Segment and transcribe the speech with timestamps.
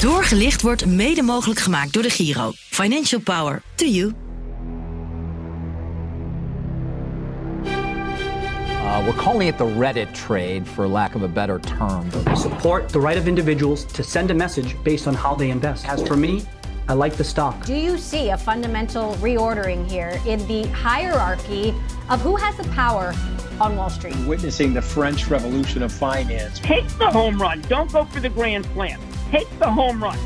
[0.00, 2.52] Doorgelicht wordt mede mogelijk gemaakt door de Giro.
[2.54, 4.12] Financial Power to you.
[7.64, 12.10] Uh, we're calling it the Reddit trade, for lack of a better term.
[12.24, 15.88] We support the right of individuals to send a message based on how they invest.
[15.88, 16.42] As for me,
[16.88, 17.66] I like the stock.
[17.66, 21.74] Do you see a fundamental reordering here in the hierarchy
[22.08, 23.14] of who has the power
[23.60, 24.16] on Wall Street?
[24.26, 26.60] Witnessing the French Revolution of Finance.
[26.60, 27.62] Take the home run.
[27.68, 29.00] Don't go for the grand slam.
[29.30, 30.16] Take the home run.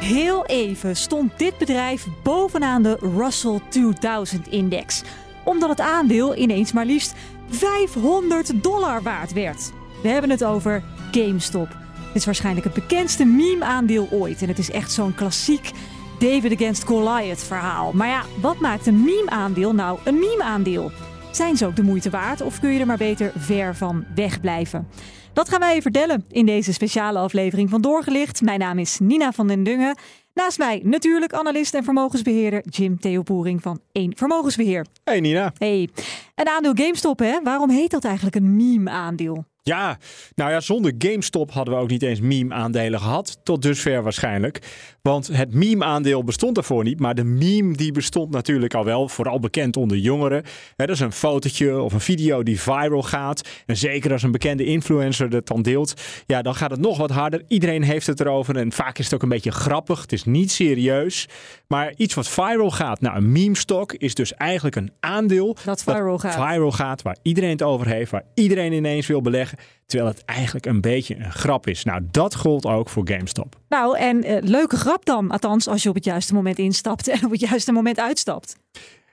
[0.00, 5.02] Heel even stond dit bedrijf bovenaan de Russell 2000-index,
[5.44, 7.14] omdat het aandeel ineens maar liefst
[7.48, 9.72] 500 dollar waard werd.
[10.02, 11.68] We hebben het over GameStop.
[12.06, 15.70] Dit is waarschijnlijk het bekendste meme-aandeel ooit en het is echt zo'n klassiek
[16.18, 17.92] David against Goliath verhaal.
[17.92, 20.90] Maar ja, wat maakt een meme-aandeel nou een meme-aandeel?
[21.32, 24.88] Zijn ze ook de moeite waard of kun je er maar beter ver van wegblijven?
[25.32, 28.40] Dat gaan wij je vertellen in deze speciale aflevering van Doorgelicht.
[28.40, 29.96] Mijn naam is Nina van den Dungen.
[30.34, 34.86] Naast mij natuurlijk analist en vermogensbeheerder Jim Theo Boering van 1 Vermogensbeheer.
[35.04, 35.52] Hey Nina.
[35.58, 35.88] Hey,
[36.34, 37.42] een aandeel GameStop hè?
[37.42, 39.44] Waarom heet dat eigenlijk een meme-aandeel?
[39.64, 39.98] Ja,
[40.34, 43.38] nou ja, zonder GameStop hadden we ook niet eens meme-aandelen gehad.
[43.42, 44.58] Tot dusver waarschijnlijk.
[45.02, 47.00] Want het meme-aandeel bestond daarvoor niet.
[47.00, 49.08] Maar de meme die bestond natuurlijk al wel.
[49.08, 50.42] Vooral bekend onder jongeren.
[50.76, 53.48] dat is een fotootje of een video die viral gaat.
[53.66, 55.94] En zeker als een bekende influencer dat dan deelt.
[56.26, 57.42] Ja, dan gaat het nog wat harder.
[57.48, 58.56] Iedereen heeft het erover.
[58.56, 60.00] En vaak is het ook een beetje grappig.
[60.00, 61.28] Het is niet serieus.
[61.66, 63.00] Maar iets wat viral gaat.
[63.00, 65.56] Nou, een meme-stock is dus eigenlijk een aandeel.
[65.64, 66.34] Dat viral gaat.
[66.34, 67.02] Viral gaat.
[67.02, 68.10] Waar iedereen het over heeft.
[68.10, 69.51] Waar iedereen ineens wil beleggen.
[69.86, 71.84] Terwijl het eigenlijk een beetje een grap is.
[71.84, 73.56] Nou, dat gold ook voor GameStop.
[73.68, 75.30] Nou, en uh, leuke grap dan.
[75.30, 78.56] Althans, als je op het juiste moment instapt en op het juiste moment uitstapt.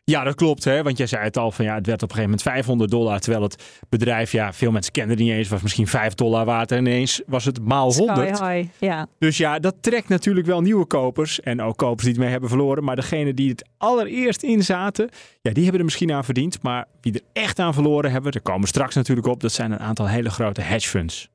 [0.10, 0.64] Ja, dat klopt.
[0.64, 0.84] Hè?
[0.84, 3.20] Want jij zei het al van ja, het werd op een gegeven moment 500 dollar.
[3.20, 6.72] Terwijl het bedrijf, ja, veel mensen kenden het niet eens, was misschien 5 dollar waard.
[6.72, 8.38] En ineens was het maal 100.
[8.38, 9.08] Sky high, ja.
[9.20, 11.40] Dus ja, dat trekt natuurlijk wel nieuwe kopers.
[11.40, 12.84] En ook kopers die het mee hebben verloren.
[12.84, 15.10] Maar degene die het allereerst in zaten,
[15.42, 16.62] ja, die hebben er misschien aan verdiend.
[16.62, 19.42] Maar wie er echt aan verloren hebben, daar komen we straks natuurlijk op.
[19.42, 21.30] Dat zijn een aantal hele grote hedge funds.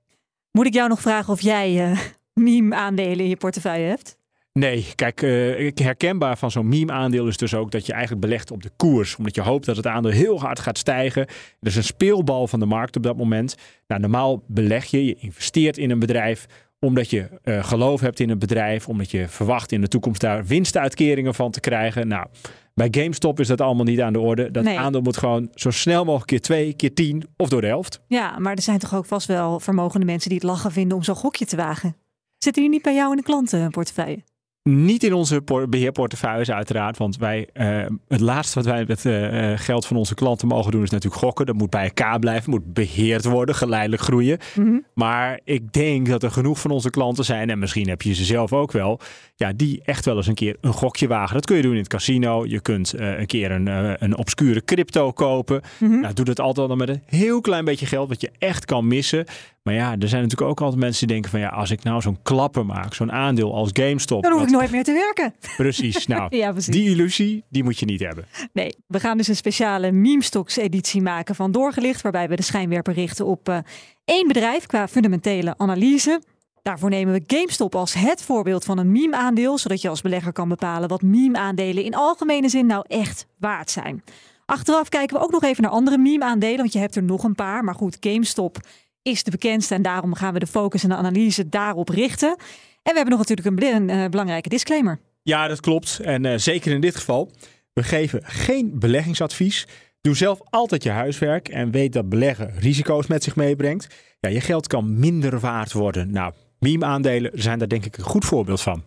[0.51, 1.99] Moet ik jou nog vragen of jij uh,
[2.33, 4.17] meme-aandelen in je portefeuille hebt?
[4.59, 8.63] Nee, kijk, uh, herkenbaar van zo'n meme-aandeel is dus ook dat je eigenlijk belegt op
[8.63, 9.17] de koers.
[9.17, 11.27] Omdat je hoopt dat het aandeel heel hard gaat stijgen.
[11.27, 13.57] Dat is een speelbal van de markt op dat moment.
[13.87, 16.47] Nou, normaal beleg je, je investeert in een bedrijf
[16.81, 20.45] omdat je uh, geloof hebt in een bedrijf, omdat je verwacht in de toekomst daar
[20.45, 22.09] winstuitkeringen van te krijgen.
[22.09, 22.27] Nou,
[22.75, 24.51] bij GameStop is dat allemaal niet aan de orde.
[24.51, 24.79] Dat Nee.
[24.79, 28.01] aandeel moet gewoon zo snel mogelijk keer twee, keer tien of door de helft.
[28.09, 31.03] Ja, maar er zijn toch ook vast wel vermogende mensen die het lachen vinden om
[31.03, 31.97] zo'n gokje te wagen.
[32.39, 34.23] Zitten die niet bij jou in de klantenportefeuille?
[34.69, 39.53] Niet in onze por- beheerportefeuilles uiteraard, want wij, eh, het laatste wat wij met eh,
[39.53, 41.47] eh, geld van onze klanten mogen doen is natuurlijk gokken.
[41.47, 44.39] Dat moet bij elkaar blijven, moet beheerd worden, geleidelijk groeien.
[44.55, 44.79] Mhm.
[44.95, 48.25] Maar ik denk dat er genoeg van onze klanten zijn, en misschien heb je ze
[48.25, 49.01] zelf ook wel,
[49.37, 51.35] ja, die echt wel eens een keer een gokje wagen.
[51.35, 52.45] Dat kun je doen in het casino.
[52.47, 53.67] Je kunt een keer een,
[54.05, 55.61] een obscure crypto kopen.
[55.79, 56.01] Mhm.
[56.01, 58.87] Nou, doe dat altijd dan met een heel klein beetje geld, wat je echt kan
[58.87, 59.25] missen.
[59.65, 62.01] Maar ja, er zijn natuurlijk ook altijd mensen die denken van ja, als ik nou
[62.01, 64.23] zo'n klapper maak, zo'n aandeel als GameStop.
[64.23, 65.35] Dan hoef ik wat- nooit meer te werken.
[65.57, 66.75] Precies, nou, Ja, precies.
[66.75, 68.27] die illusie, die moet je niet hebben.
[68.53, 73.27] Nee, we gaan dus een speciale meme-stocks-editie maken van Doorgelicht, waarbij we de schijnwerper richten
[73.27, 73.59] op eh,
[74.05, 76.21] één bedrijf qua fundamentele analyse.
[76.63, 80.49] Daarvoor nemen we GameStop als het voorbeeld van een meme-aandeel, zodat je als belegger kan
[80.49, 84.03] bepalen wat meme-aandelen in algemene zin nou echt waard zijn.
[84.47, 87.35] Achteraf kijken we ook nog even naar andere meme-aandelen, want je hebt er nog een
[87.35, 87.65] paar.
[87.65, 88.57] Maar goed, GameStop
[89.05, 92.29] is de bekendste en daarom gaan we de focus en de analyse daarop richten.
[92.29, 95.01] En we hebben nog natuurlijk een, eh, belangrijke disclaimer.
[95.23, 95.99] Ja, dat klopt.
[96.03, 97.31] En eh, zeker in dit geval,
[97.73, 99.67] we geven geen beleggingsadvies.
[100.01, 103.87] Doe zelf altijd je huiswerk en weet dat beleggen risico's met zich meebrengt.
[104.21, 106.11] Ja, je geld kan minder waard worden.
[106.11, 108.83] Nou, meme-aandelen zijn daar denk ik een goed voorbeeld van.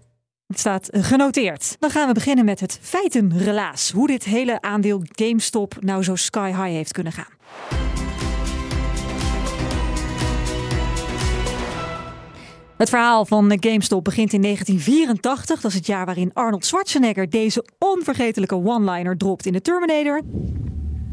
[0.47, 1.75] Het staat genoteerd.
[1.79, 3.91] Dan gaan we beginnen met het feitenrelaas.
[3.91, 7.86] Hoe dit hele aandeel GameStop nou zo sky high heeft kunnen gaan.
[12.77, 15.61] Het verhaal van GameStop begint in 1984.
[15.61, 20.21] Dat is het jaar waarin Arnold Schwarzenegger deze onvergetelijke one-liner dropt in de Terminator.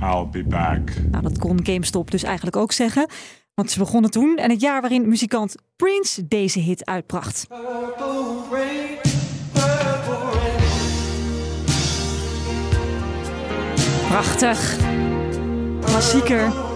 [0.01, 0.81] I'll be back.
[1.11, 3.07] Nou, dat kon GameStop dus eigenlijk ook zeggen.
[3.55, 7.47] Want ze begonnen toen en het jaar waarin muzikant Prince deze hit uitbracht.
[14.09, 14.77] Prachtig.
[15.81, 16.74] Klassieker.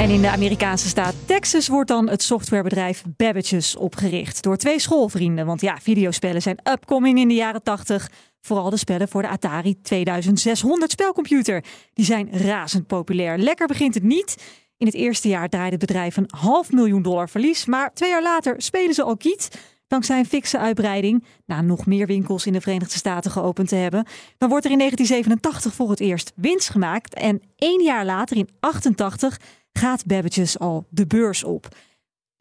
[0.00, 5.46] En in de Amerikaanse staat Texas wordt dan het softwarebedrijf Babbage's opgericht door twee schoolvrienden.
[5.46, 8.10] Want ja, videospellen zijn upcoming in de jaren 80.
[8.40, 11.64] Vooral de spellen voor de Atari 2600 spelcomputer.
[11.94, 13.38] Die zijn razend populair.
[13.38, 14.36] Lekker begint het niet.
[14.76, 17.64] In het eerste jaar draaide het bedrijf een half miljoen dollar verlies.
[17.66, 19.48] Maar twee jaar later spelen ze al kiet.
[19.86, 24.06] Dankzij een fikse uitbreiding, na nog meer winkels in de Verenigde Staten geopend te hebben,
[24.38, 27.14] dan wordt er in 1987 voor het eerst winst gemaakt.
[27.14, 29.36] En één jaar later, in 88,
[29.72, 31.68] gaat Babbage's al de beurs op.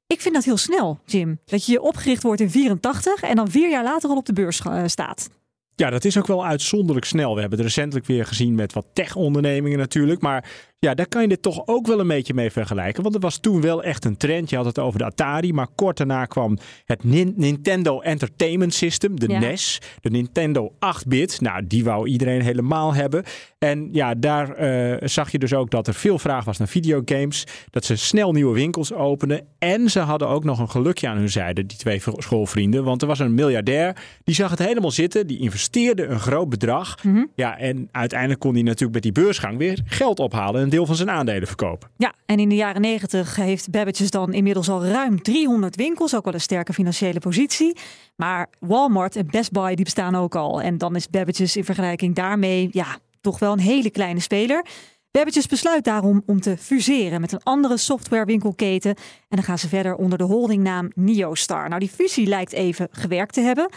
[0.08, 1.40] Ik vind dat heel snel, Jim.
[1.46, 4.62] Dat je opgericht wordt in 84 en dan vier jaar later al op de beurs
[4.68, 5.30] uh, staat.
[5.76, 7.34] Ja, dat is ook wel uitzonderlijk snel.
[7.34, 10.22] We hebben het recentelijk weer gezien met wat tech-ondernemingen natuurlijk.
[10.22, 10.50] Maar
[10.80, 13.04] ja, daar kan je dit toch ook wel een beetje mee vergelijken.
[13.04, 14.50] Want er was toen wel echt een trend.
[14.50, 19.28] Je had het over de Atari, maar kort daarna kwam het Nintendo Entertainment System, de
[19.28, 19.82] NES.
[20.02, 21.42] De Nintendo 8-bit.
[21.42, 23.24] Nou, die wou iedereen helemaal hebben.
[23.58, 27.44] En ja, daar uh, zag je dus ook dat er veel vraag was naar videogames.
[27.70, 29.48] Dat ze snel nieuwe winkels openden.
[29.58, 32.84] En ze hadden ook nog een gelukje aan hun zijde, die twee schoolvrienden.
[32.84, 35.28] Want er was een miljardair, die zag het helemaal zitten.
[35.28, 37.04] Die investeerde een groot bedrag.
[37.04, 37.32] Mm -hmm.
[37.36, 41.10] Ja, en uiteindelijk kon hij natuurlijk met die beursgang weer geld ophalen deel van zijn
[41.10, 41.90] aandelen verkopen.
[41.98, 46.26] Ja, en in de jaren 90 heeft Babbage's dan inmiddels al ruim 300 winkels, ook
[46.26, 47.78] wel een sterke financiële positie.
[48.16, 50.62] Maar Walmart en Best Buy die bestaan ook al.
[50.62, 54.66] En dan is Babbage's in vergelijking daarmee ja, toch wel een hele kleine speler.
[55.12, 58.96] Babbage's besluit daarom om te fuseren met een andere softwarewinkelketen.
[58.96, 61.68] En dan gaan ze verder onder de holdingnaam NeoStar.
[61.68, 63.70] Nou, die fusie lijkt even gewerkt te hebben.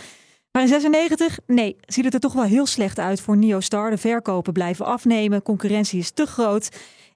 [0.53, 3.91] Maar in 96, nee, ziet het er toch wel heel slecht uit voor NeoStar.
[3.91, 6.69] De verkopen blijven afnemen, concurrentie is te groot.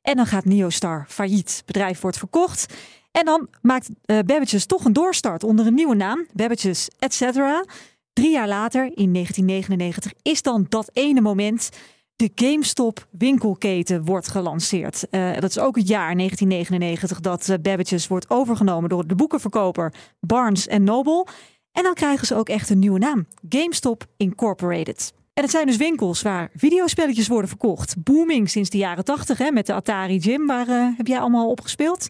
[0.03, 1.55] En dan gaat NeoStar failliet.
[1.57, 2.75] Het bedrijf wordt verkocht.
[3.13, 6.27] En dan maakt uh, Babbage's toch een doorstart onder een nieuwe naam.
[6.33, 7.23] Babbage's etc.
[8.13, 11.71] Drie jaar later, in 1999, is dan dat ene moment...
[12.17, 15.07] De GameStop winkelketen wordt gelanceerd.
[15.11, 19.93] Uh, dat is ook het jaar 1999 dat uh, Babbage's wordt overgenomen door de boekenverkoper
[20.21, 21.27] Barnes Noble.
[21.77, 25.13] En dan krijgen ze ook echt een nieuwe naam: GameStop Incorporated.
[25.35, 28.03] En het zijn dus winkels waar videospelletjes worden verkocht.
[28.03, 30.47] Booming sinds de jaren 80 hè, met de Atari Gym.
[30.47, 32.09] Waar uh, heb jij allemaal op gespeeld?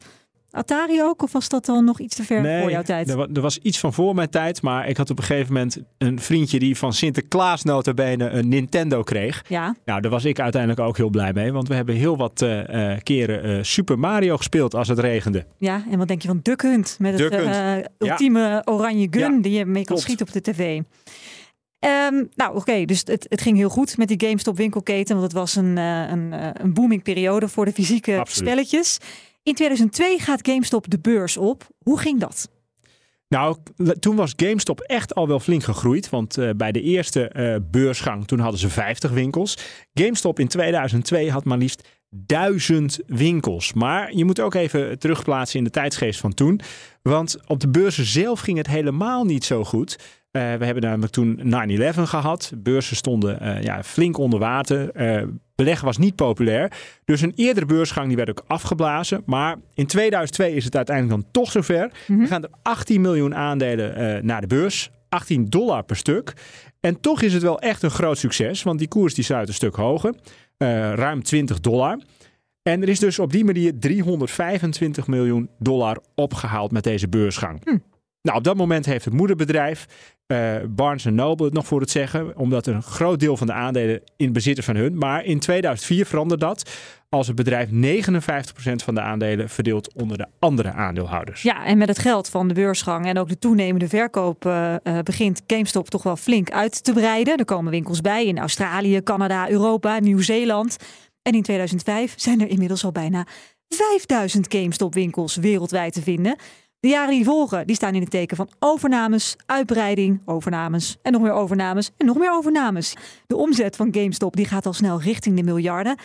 [0.57, 1.23] Atari ook?
[1.23, 3.11] Of was dat dan nog iets te ver nee, voor jouw tijd?
[3.11, 4.63] Er, er was iets van voor mijn tijd.
[4.63, 9.03] Maar ik had op een gegeven moment een vriendje die van Sinterklaas notabene een Nintendo
[9.03, 9.45] kreeg.
[9.49, 9.77] Ja.
[9.85, 11.53] Nou, daar was ik uiteindelijk ook heel blij mee.
[11.53, 15.47] Want we hebben heel wat uh, uh, keren uh, Super Mario gespeeld als het regende.
[15.59, 16.97] Ja, en wat denk je van Duck Hunt?
[16.99, 18.63] Met het ultieme ja.
[18.65, 19.41] oranje gun ja.
[19.41, 20.81] die je mee kan schieten op de tv.
[22.11, 25.17] Um, nou, oké, okay, dus het, het, ging heel goed met die GameStop winkelketen.
[25.17, 26.33] Want het was een, een,
[26.63, 28.49] een booming periode voor de fysieke Absoluut.
[28.49, 28.99] spelletjes.
[29.47, 31.67] In 2002 gaat GameStop de beurs op.
[31.79, 32.51] Hoe ging dat?
[33.29, 33.57] Nou,
[33.99, 36.11] toen was GameStop echt al wel flink gegroeid.
[36.11, 39.59] Want uh, bij de eerste uh, beursgang, toen hadden ze 50 winkels.
[39.95, 43.73] GameStop in 2002 had maar liefst duizend winkels.
[43.73, 46.61] Maar je moet ook even terugplaatsen in de tijdsgeest van toen.
[47.03, 49.99] Want op de beurzen zelf ging het helemaal niet zo goed.
[49.99, 51.41] Uh, we hebben namelijk toen
[51.97, 52.53] 9-11 gehad.
[52.57, 54.91] Beurzen stonden ja, flink onder water.
[55.57, 56.73] Beleggen was niet populair.
[57.05, 59.23] Dus een eerdere beursgang die werd ook afgeblazen.
[59.27, 61.85] Maar in 2002 is het uiteindelijk dan toch zover.
[61.85, 62.21] Mm -hmm.
[62.21, 64.91] Er gaan er 18 miljoen aandelen naar de beurs.
[65.09, 66.33] 18 dollar per stuk.
[66.81, 68.63] En toch is het wel echt een groot succes.
[68.63, 70.15] Want die koers die sluit een stuk hoger.
[70.95, 71.99] ruim 20 dollar.
[72.63, 77.61] En er is dus op die manier 325 miljoen dollar opgehaald met deze beursgang.
[77.65, 77.77] Hm.
[78.27, 79.87] Nou, op dat moment heeft het moederbedrijf
[80.27, 84.03] uh, Barnes Noble het nog voor het zeggen, omdat een groot deel van de aandelen
[84.17, 84.99] in bezit is van hun.
[84.99, 86.71] Maar in 2004 veranderde dat
[87.09, 87.73] als het bedrijf 59%
[88.85, 91.43] van de aandelen verdeelt onder de andere aandeelhouders.
[91.43, 94.99] Ja, en met het geld van de beursgang en ook de toenemende verkoop uh, uh,
[94.99, 97.37] begint GameStop toch wel flink uit te breiden.
[97.37, 100.77] Er komen winkels bij in Australië, Canada, Europa, Nieuw-Zeeland.
[101.23, 103.27] En in 2005 zijn er inmiddels al bijna
[103.69, 106.37] 5000 GameStop winkels wereldwijd te vinden.
[106.87, 111.23] De jaren die volgen, die staan in het teken van overnames, uitbreiding, overnames en nog
[111.23, 112.95] meer overnames en nog meer overnames.
[113.27, 115.99] De omzet van GameStop die gaat al snel richting de miljarden.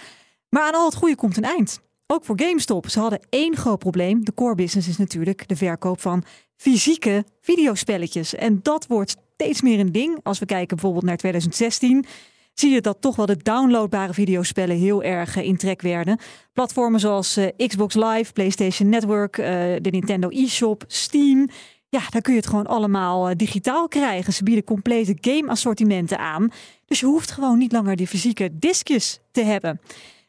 [0.50, 1.82] Maar aan al het goede komt een eind.
[2.08, 2.90] Ook voor GameStop.
[2.90, 4.26] Ze hadden één groot probleem.
[4.26, 6.24] De core business is natuurlijk de verkoop van
[6.56, 8.36] fysieke videospelletjes.
[8.36, 10.20] En dat wordt steeds meer een ding.
[10.24, 12.06] Als we kijken bijvoorbeeld naar 2016
[12.54, 16.20] zie je dat toch wel de downloadbare videospellen heel erg in trek werden.
[16.54, 19.46] Platformen zoals uh, Xbox Live, PlayStation Network, uh,
[19.82, 21.50] de Nintendo eShop, Steam.
[21.90, 24.34] Ja, daar kun je het gewoon allemaal digitaal krijgen.
[24.34, 26.50] Ze bieden complete game-assortimenten aan.
[26.86, 29.80] Dus je hoeft gewoon niet langer die fysieke diskjes te hebben.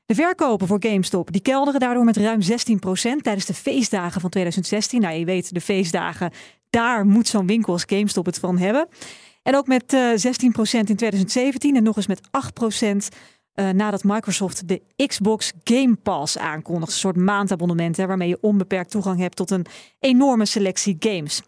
[0.06, 2.44] De verkopen voor GameStop die kelderen daardoor met ruim 16%
[3.20, 5.00] tijdens de feestdagen van 2016.
[5.00, 6.30] Nou, je weet, de feestdagen,
[6.70, 8.88] daar moet zo'n winkel als GameStop het van hebben.
[9.42, 13.18] En ook met uh, 16% in 2017 en nog eens met 8%
[13.54, 16.92] uh, nadat Microsoft de Xbox Game Pass aankondigt.
[16.92, 19.66] Een soort maandabonnement hè, waarmee je onbeperkt toegang hebt tot een
[19.98, 21.42] enorme selectie games.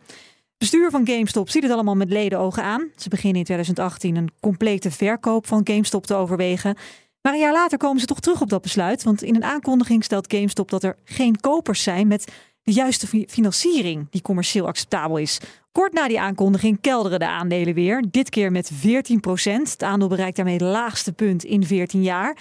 [0.59, 2.91] bestuur van GameStop ziet het allemaal met leden ogen aan.
[2.97, 6.77] Ze beginnen in 2018 een complete verkoop van GameStop te overwegen.
[7.21, 9.03] Maar een jaar later komen ze toch terug op dat besluit.
[9.03, 12.33] Want in een aankondiging stelt GameStop dat er geen kopers zijn met
[12.63, 15.41] de juiste financiering die commercieel acceptabel is.
[15.75, 18.05] Kort na die aankondiging kelderen de aandelen weer.
[18.11, 19.71] Dit keer met 14 procent.
[19.71, 22.37] Het aandeel bereikt daarmee het laagste punt in 14 jaar.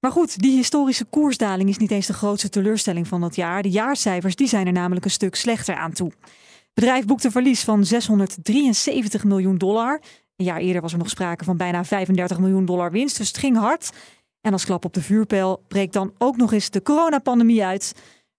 [0.00, 3.62] Maar goed, die historische koersdaling is niet eens de grootste teleurstelling van dat jaar.
[3.62, 6.12] De jaarcijfers die zijn er namelijk een stuk slechter aan toe.
[6.20, 10.00] Het bedrijf boekt een verlies van 673 miljoen dollar.
[10.36, 13.38] Een jaar eerder was er nog sprake van bijna 35 miljoen dollar winst, dus het
[13.38, 13.90] ging hard.
[14.40, 17.94] En als klap op de vuurpijl breekt dan ook nog eens de coronapandemie uit.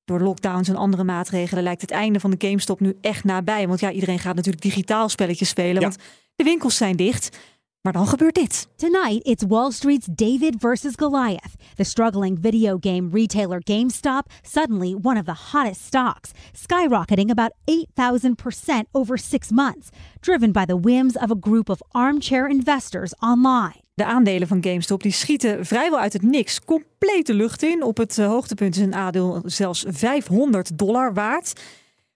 [0.10, 3.68] Door lockdowns en andere maatregelen lijkt het einde van de GameStop nu echt nabij.
[3.68, 5.98] Want ja, iedereen gaat natuurlijk digitaal spelletjes spelen, want
[6.36, 7.38] de winkels zijn dicht.
[7.82, 8.68] Maar dan gebeurt dit.
[8.76, 11.54] Tonight, it's Wall Street's David versus Goliath.
[11.76, 18.90] The struggling video game retailer GameStop, suddenly one of the hottest stocks, skyrocketing about 8,000%
[18.92, 19.90] over six months,
[20.20, 23.82] driven by the whims of a group of armchair investors online.
[24.00, 27.84] De aandelen van GameStop die schieten vrijwel uit het niks compleet de lucht in.
[27.84, 31.62] Op het eh, hoogtepunt is een aandeel zelfs 500 dollar waard.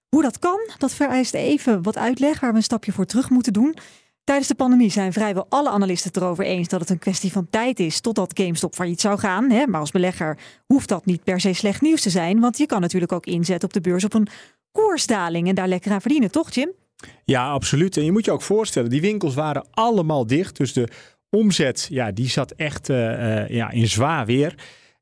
[0.10, 3.54] Hoe dat kan, dat vereist even wat uitleg waar we een stapje voor terug moeten
[3.54, 3.76] doen.
[4.24, 7.48] Tijdens de pandemie zijn vrijwel alle analisten het erover eens dat het een kwestie van
[7.50, 9.48] tijd is totdat GameStop failliet zou gaan.
[9.48, 12.82] Maar als belegger hoeft dat niet per se slecht nieuws te zijn, want je kan
[12.82, 14.28] natuurlijk ook inzetten op de beurs op een
[14.72, 16.72] koersdaling en daar lekker aan verdienen, toch Jim?
[17.26, 17.98] Ja, absoluut.
[17.98, 20.58] En je moet je ook voorstellen, die winkels waren allemaal dicht.
[20.58, 20.88] Dus de
[21.36, 24.56] omzet, ja, die zat echt uh, ja, in zwaar weer.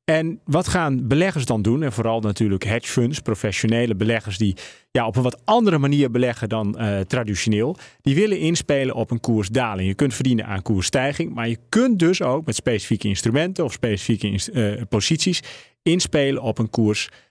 [0.04, 1.84] En wat gaan beleggers dan doen?
[1.84, 4.56] En vooral natuurlijk hedge funds, professionele beleggers die
[4.92, 7.76] ja, op een wat andere manier beleggen dan uh, traditioneel.
[8.02, 9.88] Die willen inspelen op een koersdaling.
[9.88, 14.86] Je kunt verdienen aan koersstijging, maar je kunt dus ook met specifieke instrumenten of specifieke
[14.90, 15.42] posities
[15.84, 17.30] inspelen op een koersdaling.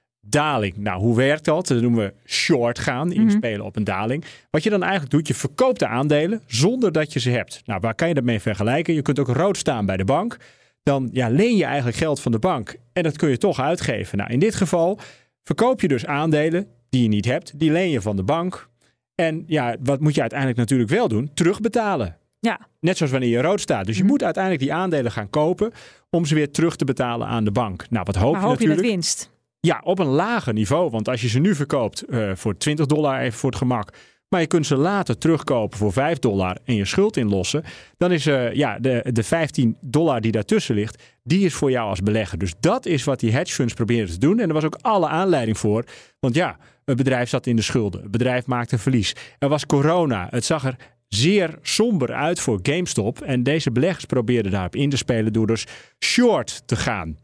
[0.77, 1.67] Nou, hoe werkt dat?
[1.67, 3.21] Dat noemen we short gaan, mhm.
[3.21, 4.25] inspelen op een daling.
[4.51, 7.63] Wat je dan eigenlijk doet, je verkoopt de aandelen zonder dat je ze hebt.
[7.65, 8.95] Nou, waar kan je dat mee vergelijken?
[8.95, 10.39] Je kunt ook rood staan bij de bank
[10.83, 12.77] dan ja, leen je eigenlijk geld van de bank.
[12.93, 14.19] En dat kun je toch uitgeven.
[14.19, 14.99] Nou, in dit geval
[15.43, 17.59] verkoop je dus aandelen die je niet hebt.
[17.59, 18.69] Die leen je van de bank.
[19.15, 21.31] En ja, wat moet je uiteindelijk natuurlijk wel doen?
[21.35, 22.17] Terugbetalen.
[22.39, 22.61] Ja.
[22.81, 23.87] Net zoals wanneer je rood staat.
[23.87, 24.11] Dus je mhm.
[24.11, 25.73] moet uiteindelijk die aandelen gaan kopen
[26.11, 27.91] om ze weer terug te betalen aan de bank.
[27.91, 28.81] Nou, wat hoop maar je hoop natuurlijk?
[28.81, 29.31] je met winst?
[29.61, 30.91] Ja, op een lager niveau.
[30.91, 33.93] Want als je ze nu verkoopt uh, voor 20 dollar, even voor het gemak,
[34.29, 37.65] maar je kunt ze later terugkopen voor 5 dollar en je schuld inlossen.
[37.97, 41.89] Dan is uh, ja, de, de 15 dollar die daartussen ligt, die is voor jou
[41.89, 42.39] als belegger.
[42.39, 44.39] Dus dat is wat die hedge funds proberen te doen.
[44.39, 45.85] En er was ook alle aanleiding voor.
[46.21, 48.03] Want ja, het bedrijf zat in de schulden.
[48.03, 49.15] Het bedrijf maakte verlies.
[49.39, 50.27] Er was corona.
[50.31, 50.77] Het zag er
[51.09, 53.21] zeer somber uit voor GameStop.
[53.21, 55.67] En deze beleggers probeerden daarop in te spelen door dus
[56.05, 57.19] short te gaan.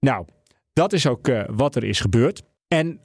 [0.00, 0.24] Nou,
[0.72, 2.42] dat is ook uh, wat er is gebeurd.
[2.68, 3.00] En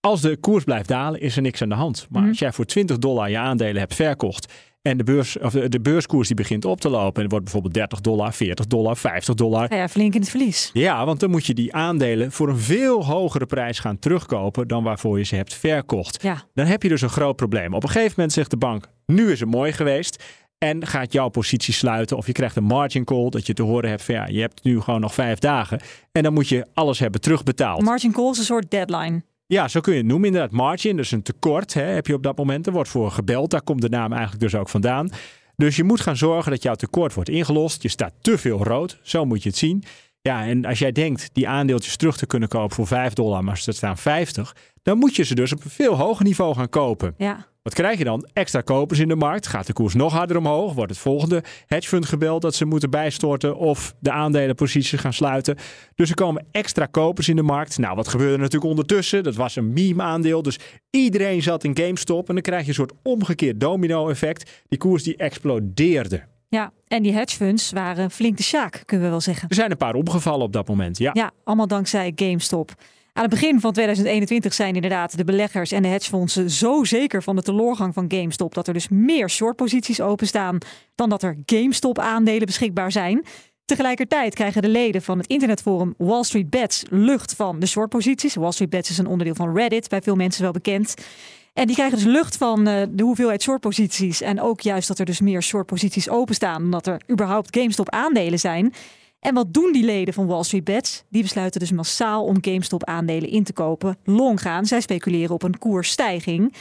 [0.00, 2.06] als de koers blijft dalen, is er niks aan de hand.
[2.10, 2.30] Maar mhm.
[2.30, 4.52] als jij voor 20 dollar je aandelen hebt verkocht
[4.82, 7.74] en de, beurs, of de, beurskoers die begint op te lopen en het wordt bijvoorbeeld
[7.74, 9.74] 30 dollar, 40 dollar, 50 dollar.
[9.74, 10.70] Ja, flink in het verlies.
[10.72, 14.82] Ja, want dan moet je die aandelen voor een veel hogere prijs gaan terugkopen dan
[14.82, 16.22] waarvoor je ze hebt verkocht.
[16.22, 16.42] Ja.
[16.54, 17.74] Dan heb je dus een groot probleem.
[17.74, 20.24] Op een gegeven moment zegt de bank, nu is het mooi geweest.
[20.64, 23.90] En gaat jouw positie sluiten of je krijgt een margin call dat je te horen
[23.90, 25.80] hebt van ja, je hebt nu gewoon nog vijf dagen.
[26.12, 27.82] En dan moet je alles hebben terugbetaald.
[27.82, 29.22] Margin call is een soort deadline.
[29.46, 30.26] Ja, zo kun je het noemen.
[30.26, 32.66] Inderdaad, margin, dus een tekort hè, heb je op dat moment.
[32.66, 33.50] Er wordt voor gebeld.
[33.50, 35.10] Daar komt de naam eigenlijk dus ook vandaan.
[35.56, 37.82] Dus je moet gaan zorgen dat jouw tekort wordt ingelost.
[37.82, 38.98] Je staat te veel rood.
[39.02, 39.84] Zo moet je het zien.
[40.20, 43.58] Ja, en als jij denkt die aandeeltjes terug te kunnen kopen voor 5 dollar, maar
[43.58, 47.14] ze staan 50, dan moet je ze dus op een veel hoger niveau gaan kopen.
[47.16, 47.49] Ja.
[47.62, 48.28] Wat krijg je dan?
[48.32, 49.46] Extra kopers in de markt.
[49.46, 50.74] Gaat de koers nog harder omhoog?
[50.74, 55.56] Wordt het volgende hedgefund gebeld dat ze moeten bijstorten of de aandelenposities gaan sluiten?
[55.94, 57.78] Dus er komen extra kopers in de markt.
[57.78, 59.22] Nou, wat gebeurde er natuurlijk ondertussen?
[59.22, 60.42] Dat was een meme-aandeel.
[60.42, 60.58] Dus
[60.90, 64.64] iedereen zat in GameStop en dan krijg je een soort omgekeerd domino-effect.
[64.68, 66.22] Die koers die explodeerde.
[66.48, 69.48] Ja, en die hedgefunds waren flink de sjaak, kunnen we wel zeggen.
[69.48, 71.10] Er zijn een paar omgevallen op dat moment, ja.
[71.12, 72.74] Ja, allemaal dankzij GameStop.
[73.12, 77.36] Aan het begin van 2021 zijn inderdaad de beleggers en de hedgefondsen zo zeker van
[77.36, 80.58] de teloorgang van GameStop dat er dus meer shortposities openstaan
[80.94, 83.24] dan dat er GameStop-aandelen beschikbaar zijn.
[83.64, 88.34] Tegelijkertijd krijgen de leden van het internetforum Wall Street Bets lucht van de shortposities.
[88.34, 90.94] Wall Street Bets is een onderdeel van Reddit, bij veel mensen wel bekend.
[91.52, 94.20] En die krijgen dus lucht van uh, de hoeveelheid shortposities.
[94.20, 96.62] En ook juist dat er dus meer shortposities openstaan.
[96.62, 98.72] Omdat er überhaupt GameStop aandelen zijn.
[99.20, 101.04] En wat doen die leden van Wall Street Bets?
[101.08, 103.96] Die besluiten dus massaal om GameStop aandelen in te kopen.
[104.04, 104.66] Long gaan.
[104.66, 106.54] Zij speculeren op een koersstijging.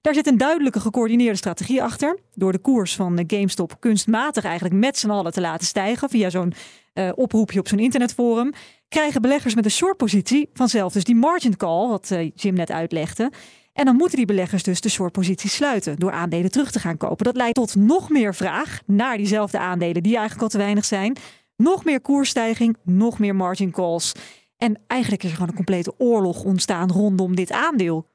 [0.00, 2.18] Daar zit een duidelijke gecoördineerde strategie achter.
[2.34, 6.52] Door de koers van GameStop kunstmatig eigenlijk met z'n allen te laten stijgen via zo'n
[6.94, 8.52] uh, oproepje op zo'n internetforum,
[8.88, 13.32] krijgen beleggers met een shortpositie vanzelf dus die margin call, wat uh, Jim net uitlegde.
[13.72, 17.24] En dan moeten die beleggers dus de shortposities sluiten door aandelen terug te gaan kopen.
[17.24, 21.16] Dat leidt tot nog meer vraag naar diezelfde aandelen die eigenlijk al te weinig zijn.
[21.56, 24.12] Nog meer koersstijging, nog meer margin calls.
[24.56, 28.06] En eigenlijk is er gewoon een complete oorlog ontstaan rondom dit aandeel.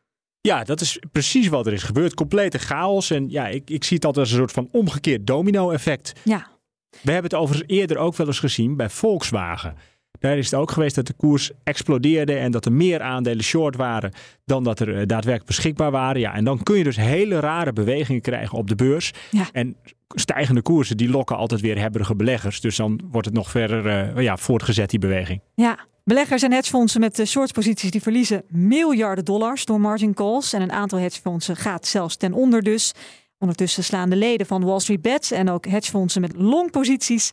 [0.41, 2.13] Ja, dat is precies wat er is gebeurd.
[2.13, 3.10] Complete chaos.
[3.10, 6.13] En ja, ik, ik zie het altijd als een soort van omgekeerd domino-effect.
[6.24, 6.48] Ja.
[6.89, 9.75] We hebben het overigens eerder ook wel eens gezien bij Volkswagen.
[10.19, 13.75] Daar is het ook geweest dat de koers explodeerde en dat er meer aandelen short
[13.75, 14.11] waren
[14.45, 16.21] dan dat er eh, daadwerkelijk beschikbaar waren.
[16.21, 19.13] Ja, en dan kun je dus hele rare bewegingen krijgen op de beurs.
[19.29, 19.49] Ja.
[19.51, 19.75] En
[20.07, 22.61] stijgende koersen die lokken altijd weer hebberige beleggers.
[22.61, 25.41] Dus dan wordt het nog verder uh, ja, voortgezet, die beweging.
[25.55, 30.53] Ja, Beleggers en hedgefondsen met de shortposities die verliezen miljarden dollars door margin calls.
[30.53, 32.93] En een aantal hedgefondsen gaat zelfs ten onder dus.
[33.39, 37.29] Ondertussen slaan de leden van Wall Street Bets en ook hedgefondsen met longposities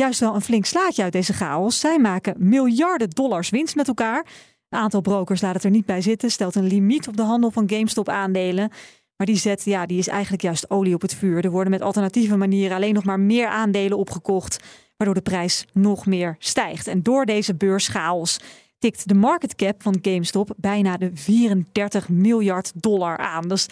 [0.00, 1.80] juist wel een flink slaatje uit deze chaos.
[1.80, 4.26] Zij maken miljarden dollars winst met elkaar.
[4.68, 7.50] Een aantal brokers laat het er niet bij zitten, stelt een limiet op de handel
[7.50, 8.70] van GameStop aandelen.
[9.16, 11.44] Maar die zet, ja, die is eigenlijk juist olie op het vuur.
[11.44, 14.64] Er worden met alternatieve manieren alleen nog maar meer aandelen opgekocht,
[14.96, 16.86] waardoor de prijs nog meer stijgt.
[16.86, 18.40] En door deze beurschaos
[18.78, 23.48] tikt de market cap van GameStop bijna de 34 miljard dollar aan.
[23.48, 23.66] Dus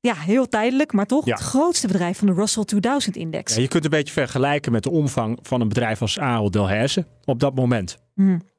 [0.00, 1.34] ja, heel tijdelijk, maar toch Ja.
[1.34, 3.54] het grootste bedrijf van de Russell 2000-index.
[3.54, 7.06] Ja, je kunt een beetje vergelijken met de omvang van een bedrijf als Ahold Delhaize
[7.24, 7.98] op dat moment.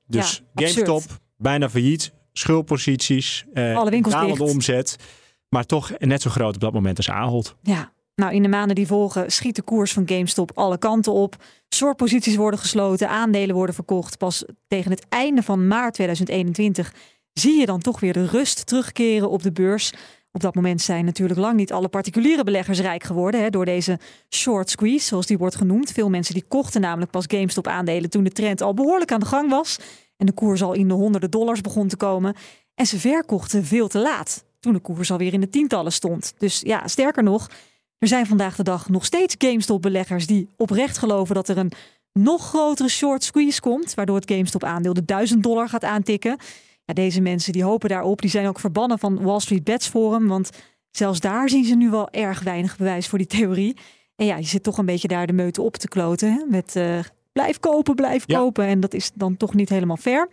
[0.08, 1.20] Dus Ja, GameStop, absurd.
[1.38, 4.96] bijna failliet, schuldposities, eh, Alle winkels dalende omzet.
[5.50, 7.56] Maar toch net zo groot op dat moment als Ahold.
[7.62, 11.36] Ja, nou in de maanden die volgen schiet de koers van GameStop alle kanten op.
[11.76, 14.18] Shortposities worden gesloten, aandelen worden verkocht.
[14.18, 16.94] Pas tegen het einde van maart 2021
[17.34, 19.94] zie je dan toch weer de rust terugkeren op de beurs.
[20.32, 24.00] Op dat moment zijn natuurlijk lang niet alle particuliere beleggers rijk geworden hè, door deze
[24.30, 25.92] short squeeze, zoals die wordt genoemd.
[25.92, 29.26] Veel mensen die kochten namelijk pas GameStop aandelen toen de trend al behoorlijk aan de
[29.26, 29.80] gang was
[30.18, 32.36] en de koers al in de honderden dollars begon te komen.
[32.76, 36.34] En ze verkochten veel te laat, toen de koers alweer in de tientallen stond.
[36.38, 37.50] Dus ja, sterker nog,
[37.98, 41.72] er zijn vandaag de dag nog steeds GameStop-beleggers die oprecht geloven dat er een
[42.14, 46.38] nog grotere short squeeze komt, waardoor het GameStop-aandeel de 1000 dollar gaat aantikken.
[46.92, 50.28] Ja, deze mensen die hopen daarop, die zijn ook verbannen van Wall Street Bets Forum,
[50.28, 50.50] want
[50.90, 53.78] zelfs daar zien ze nu wel erg weinig bewijs voor die theorie.
[54.16, 56.44] En ja, je zit toch een beetje daar de meute op te kloten hè?
[56.48, 57.00] met eh,
[57.32, 58.38] blijf kopen, blijf Ja.
[58.38, 58.66] kopen.
[58.66, 60.30] En dat is dan toch niet helemaal fair.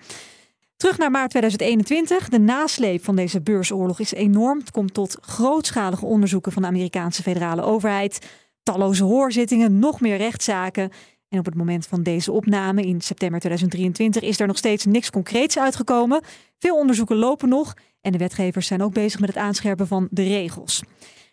[0.76, 2.28] Terug naar maart 2021.
[2.28, 4.58] De nasleep van deze beursoorlog is enorm.
[4.58, 8.26] Het komt tot grootschalige onderzoeken van de Amerikaanse federale overheid.
[8.62, 10.90] Talloze hoorzittingen, nog meer rechtszaken.
[11.28, 15.10] En op het moment van deze opname in september 2023 is er nog steeds niks
[15.10, 16.22] concreets uitgekomen.
[16.58, 17.74] Veel onderzoeken lopen nog.
[18.00, 20.82] En de wetgevers zijn ook bezig met het aanscherpen van de regels.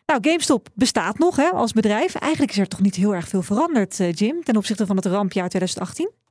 [0.05, 2.15] Nou, GameStop bestaat nog hè, als bedrijf.
[2.15, 5.05] Eigenlijk is er toch niet heel erg veel veranderd, eh, Jim, ten opzichte van het
[5.05, 6.24] rampjaar 2018.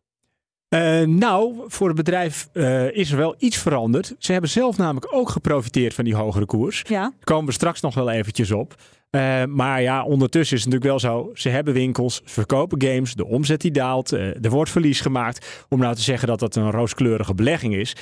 [0.74, 4.14] Eh, nou, voor het bedrijf eh, is er wel iets veranderd.
[4.18, 6.84] Ze hebben zelf namelijk ook geprofiteerd van die hogere koers.
[6.88, 8.74] Ja, Daar komen we straks nog wel eventjes op.
[9.10, 11.30] Eh, maar ja, ondertussen is het natuurlijk wel zo.
[11.34, 15.64] Ze hebben winkels, ze verkopen games, de omzet die daalt, er wordt verlies gemaakt.
[15.68, 17.96] Om nou te zeggen dat dat een rooskleurige belegging is,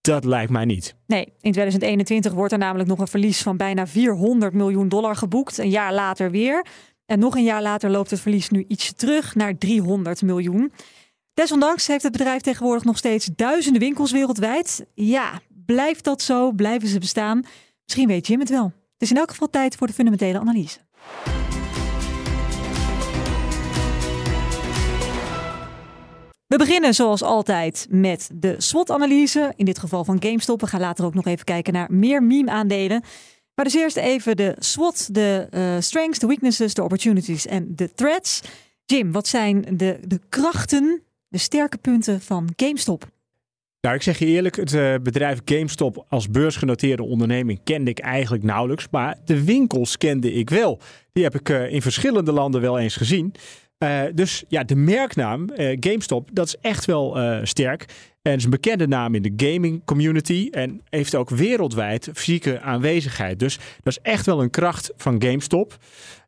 [0.00, 0.94] dat lijkt mij niet.
[1.06, 5.58] Nee, in 2021 wordt er namelijk nog een verlies van bijna 400 miljoen dollar geboekt.
[5.58, 6.66] Een jaar later weer.
[7.04, 10.72] En nog een jaar later loopt het verlies nu ietsje terug naar 300 miljoen.
[11.36, 14.86] Desondanks heeft het bedrijf tegenwoordig nog steeds duizenden winkels wereldwijd.
[14.94, 16.52] Ja, blijft dat zo?
[16.52, 17.42] Blijven ze bestaan?
[17.84, 18.64] Misschien weet Jim het wel.
[18.64, 20.78] Het is in elk geval tijd voor de fundamentele analyse.
[26.46, 29.52] We beginnen zoals altijd met de SWOT-analyse.
[29.56, 30.60] In dit geval van GameStop.
[30.60, 33.02] We gaan later ook nog even kijken naar meer meme-aandelen.
[33.54, 37.94] Maar dus eerst even de SWOT, de eh, strengths, de weaknesses, de opportunities en de
[37.94, 38.40] threats.
[38.84, 41.05] Jim, wat zijn de, de krachten,
[41.36, 43.04] de sterke punten van GameStop?
[43.80, 48.44] Nou, ik zeg je eerlijk, het eh, bedrijf GameStop als beursgenoteerde onderneming kende ik eigenlijk
[48.44, 48.86] nauwelijks.
[48.90, 50.80] Maar de winkels kende ik wel.
[51.12, 53.34] Die heb ik eh, in verschillende landen wel eens gezien.
[53.78, 57.84] Eh, dus ja, de merknaam GameStop, dat is echt wel sterk.
[58.22, 60.48] En is een bekende naam in de gaming community.
[60.50, 63.38] En heeft ook wereldwijd fysieke aanwezigheid.
[63.38, 65.78] Dus dat is echt wel een kracht van GameStop.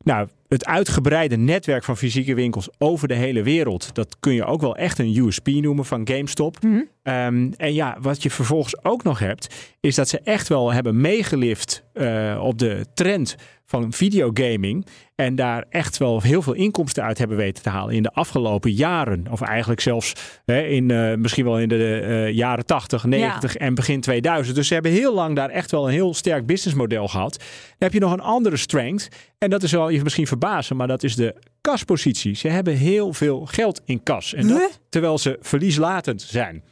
[0.08, 3.94] Nou, het uitgebreide netwerk van fysieke winkels over de hele wereld.
[3.94, 6.58] Dat kun je ook wel echt een USP noemen van GameStop.
[7.02, 11.00] Ehm, en ja, wat je vervolgens ook nog hebt, is dat ze echt wel hebben
[11.00, 13.36] meegelift eh, op de trend
[13.68, 14.86] van videogaming.
[15.14, 18.72] En daar echt wel heel veel inkomsten uit hebben weten te halen in de afgelopen
[18.72, 19.26] jaren.
[19.30, 20.12] Of eigenlijk zelfs
[20.44, 24.56] hè, in, eh, misschien wel in de eh, jaren 80, 90 en begin 2000.
[24.56, 27.36] Dus ze hebben heel lang daar echt wel een heel sterk businessmodel gehad.
[27.38, 29.08] Dan heb je nog een andere strength.
[29.38, 32.34] En dat is wel je misschien verbazen, maar dat is de kaspositie.
[32.34, 34.34] Ze hebben heel veel geld in kas.
[34.34, 34.66] En dat Huh?
[34.88, 36.62] terwijl ze verlieslatend zijn.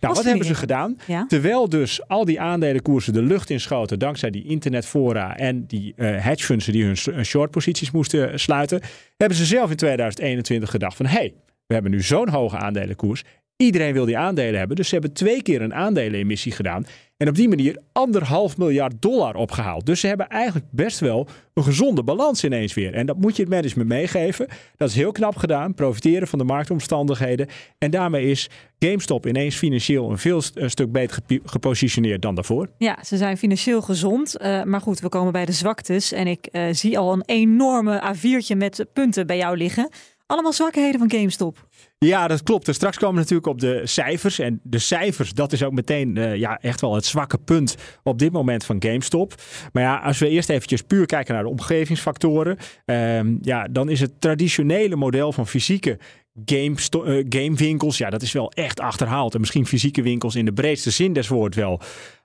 [0.00, 0.98] Nou, wat hebben ze gedaan?
[1.06, 1.26] Ja.
[1.26, 6.66] Terwijl dus al die aandelenkoersen de lucht inschoten dankzij die internetfora en die eh hedgefunds
[6.66, 8.80] die hun eh, shortposities moesten eh, sluiten,
[9.16, 11.34] hebben ze zelf in 2021 gedacht van hé, hey,
[11.66, 13.22] we hebben nu zo'n hoge aandelenkoers.
[13.56, 14.76] Iedereen wil die aandelen hebben.
[14.76, 16.86] Dus ze hebben twee keer een aandelenemissie gedaan.
[17.16, 19.86] En op die manier anderhalf miljard dollar opgehaald.
[19.86, 22.94] Dus ze hebben eigenlijk best wel een gezonde balans ineens weer.
[22.94, 24.46] En dat moet je het management meegeven.
[24.76, 25.74] Dat is heel knap gedaan.
[25.74, 27.46] Profiteren van de marktomstandigheden.
[27.78, 32.68] En daarmee is GameStop ineens financieel een veel stuk beter gepositioneerd dan daarvoor.
[32.78, 34.36] Ja, ze zijn financieel gezond.
[34.36, 36.12] eh, maar goed, we komen bij de zwaktes.
[36.12, 39.88] En ik eh, zie al een enorme A4'tje met punten bij jou liggen.
[40.26, 41.66] Allemaal zwakheden van GameStop.
[41.98, 42.68] Ja, dat klopt.
[42.68, 44.38] En straks komen we natuurlijk op de cijfers.
[44.38, 48.18] En de cijfers, dat is ook meteen eh, ja, echt wel het zwakke punt op
[48.18, 49.34] dit moment van GameStop.
[49.72, 52.56] Maar ja, als we eerst eventjes puur kijken naar de omgevingsfactoren.
[52.84, 55.98] ehm, ja, dan is het traditionele model van fysieke
[56.44, 57.98] GameSto- eh, gamewinkels.
[57.98, 59.34] Ja, dat is wel echt achterhaald.
[59.34, 61.80] En misschien fysieke winkels in de breedste zin des woord wel.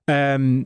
[0.06, 0.64] Ehm,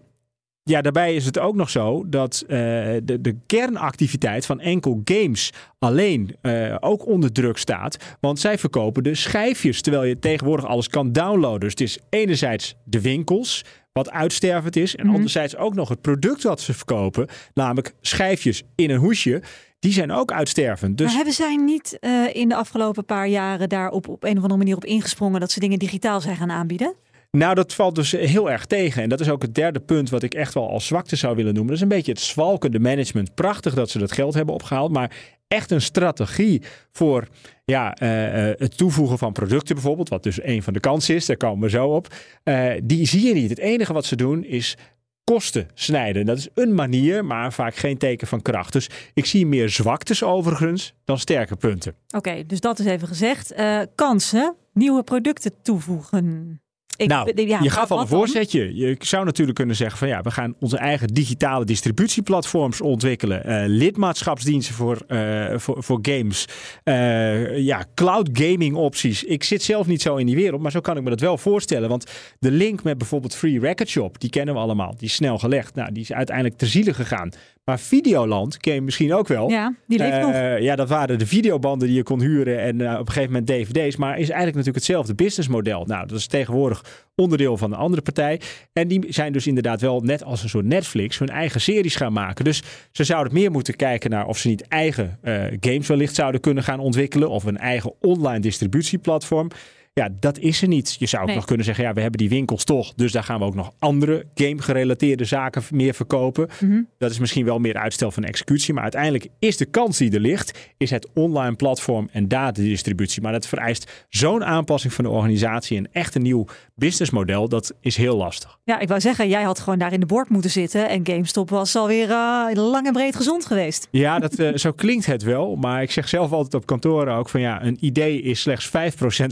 [0.63, 2.57] ja, daarbij is het ook nog zo dat eh,
[3.03, 7.97] de, de kernactiviteit van enkel games alleen eh, ook onder druk staat.
[8.19, 11.59] Want zij verkopen de schijfjes, terwijl je tegenwoordig alles kan downloaden.
[11.59, 14.95] Dus het is enerzijds de winkels, wat uitstervend is.
[14.95, 15.15] En Mhm.
[15.15, 19.41] anderzijds ook nog het product wat ze verkopen, namelijk schijfjes in een hoesje.
[19.79, 20.97] Die zijn ook uitstervend.
[20.97, 24.29] Dus Maar hebben zij niet eh, in de afgelopen paar jaren daar op, op een
[24.37, 26.95] of andere manier op ingesprongen dat ze dingen digitaal zijn gaan aanbieden?
[27.37, 29.03] Nou, dat valt dus heel erg tegen.
[29.03, 31.53] En dat is ook het derde punt wat ik echt wel als zwakte zou willen
[31.53, 31.71] noemen.
[31.73, 33.33] Dat is een beetje het zwalkende management.
[33.35, 34.91] Prachtig dat ze dat geld hebben opgehaald.
[34.91, 35.11] Maar
[35.47, 37.27] echt een strategie voor
[37.65, 40.09] ja, eh, eh, het toevoegen van producten bijvoorbeeld.
[40.09, 41.25] Wat dus een van de kansen is.
[41.25, 42.07] Daar komen we zo op.
[42.43, 43.49] eh, die zie je niet.
[43.49, 44.77] Het enige wat ze doen is
[45.23, 46.25] kosten snijden.
[46.25, 48.73] Dat is een manier, maar vaak geen teken van kracht.
[48.73, 51.95] Dus ik zie meer zwaktes overigens dan sterke punten.
[52.15, 53.53] Oké, dus dat is even gezegd.
[53.95, 56.61] Kansen, nieuwe producten toevoegen.
[56.97, 58.75] Ik, nou, ja, je gaf al een voorzetje.
[58.75, 63.45] Je zou natuurlijk kunnen zeggen van ja, we gaan onze eigen digitale distributieplatforms ontwikkelen.
[63.45, 66.47] Eh, lidmaatschapsdiensten voor, eh, voor, voor games.
[66.83, 69.23] Eh, ja, cloud gaming opties.
[69.23, 71.37] Ik zit zelf niet zo in die wereld, maar zo kan ik me dat wel
[71.37, 71.89] voorstellen.
[71.89, 74.95] Want de link met bijvoorbeeld Free Record Shop, die kennen we allemaal.
[74.97, 75.75] Die is snel gelegd.
[75.75, 77.31] Nou, die is uiteindelijk ter ziele gegaan.
[77.63, 79.49] Maar Videoland ken je misschien ook wel.
[79.49, 80.31] Ja, die leeft nog.
[80.31, 83.31] Eh, Ja, dat waren de videobanden die je kon huren en eh, op een gegeven
[83.31, 83.95] moment dvd's.
[83.95, 85.85] Maar is eigenlijk natuurlijk hetzelfde businessmodel.
[85.85, 88.41] Nou, dat is tegenwoordig onderdeel van de andere partij.
[88.73, 92.13] En die zijn dus inderdaad wel net als een soort Netflix hun eigen series gaan
[92.13, 92.45] maken.
[92.45, 96.41] Dus ze zouden meer moeten kijken naar of ze niet eigen eh, games wellicht zouden
[96.41, 97.29] kunnen gaan ontwikkelen.
[97.29, 99.49] Of een eigen online distributieplatform.
[99.95, 100.95] Ja, dat is er niet.
[100.99, 101.37] Je zou ook Nee.
[101.37, 102.93] nog kunnen zeggen, ja, we hebben die winkels toch.
[102.93, 106.47] Dus daar gaan we ook nog andere game-gerelateerde zaken meer verkopen.
[106.59, 106.81] Mhm.
[106.97, 108.73] Dat is misschien wel meer uitstel van executie.
[108.73, 113.21] Maar uiteindelijk is de kans die er ligt, is het online platform en datadistributie.
[113.21, 117.49] Maar dat vereist zo'n aanpassing van de organisatie en echt een nieuw businessmodel.
[117.49, 118.57] Dat is heel lastig.
[118.63, 120.89] Ja, ik wou zeggen, jij had gewoon daar in de boord moeten zitten.
[120.89, 123.87] En GameStop was alweer uh, lang en breed gezond geweest.
[123.91, 125.55] Ja, dat, uh, zo klinkt het wel.
[125.55, 128.71] Maar ik zeg zelf altijd op kantoren ook van ja, een idee is slechts 5%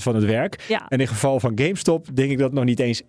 [0.01, 0.50] van het werk.
[0.67, 0.85] Ja.
[0.87, 3.05] En in geval van GameStop denk ik dat het nog niet eens 1%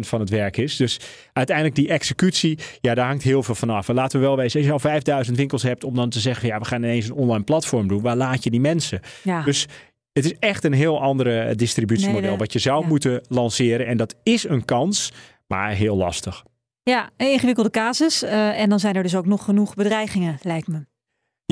[0.00, 0.76] van het werk is.
[0.76, 1.00] Dus
[1.32, 3.88] uiteindelijk die executie, ja, daar hangt heel veel van af.
[3.88, 6.48] En laten we wel wezen, als je al 5000 winkels hebt om dan te zeggen,
[6.48, 8.00] ja, we gaan ineens een online platform doen.
[8.02, 9.00] Waar laat je die mensen?
[9.22, 9.42] Ja.
[9.42, 9.66] Dus
[10.12, 12.88] het is echt een heel andere distributiemodel Nee, de- wat je zou ja.
[12.88, 13.86] moeten lanceren.
[13.86, 15.12] En dat is een kans,
[15.46, 16.44] maar heel lastig.
[16.82, 18.22] Ja, een ingewikkelde casus.
[18.22, 20.86] eh, en dan zijn er dus ook nog genoeg bedreigingen, lijkt me.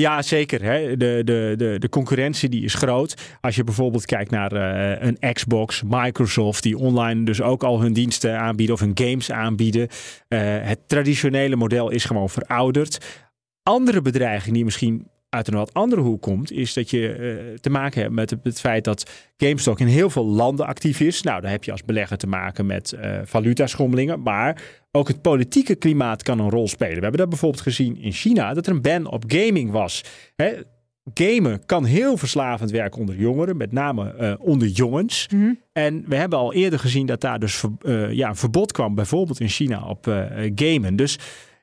[0.01, 0.63] Ja, zeker.
[0.63, 0.97] Hè.
[0.97, 3.37] De, de, de, de concurrentie die is groot.
[3.41, 7.93] Als je bijvoorbeeld kijkt naar eh, een Xbox, Microsoft, die online dus ook al hun
[7.93, 9.87] diensten aanbieden of hun games aanbieden.
[10.27, 13.23] Eh, het traditionele model is gewoon verouderd.
[13.63, 17.69] Andere bedreiging die misschien uit een wat andere hoek komt, is dat je eh, te
[17.69, 21.21] maken hebt met het, feit dat GameStop in heel veel landen actief is.
[21.21, 24.61] Nou, dan heb je als belegger te maken met eh valutaschommelingen, maar
[24.95, 26.95] ook het politieke klimaat kan een rol spelen.
[26.95, 30.03] We hebben dat bijvoorbeeld gezien in China, dat er een ban op gaming was.
[30.35, 30.53] Hè,
[31.13, 35.27] gamen kan heel verslavend werken onder jongeren, met name eh, onder jongens.
[35.33, 35.53] Mhm.
[35.73, 39.39] En we hebben al eerder gezien dat daar dus eh, ja, een verbod kwam, bijvoorbeeld
[39.39, 40.95] in China, op eh, gamen.
[40.95, 41.19] Dus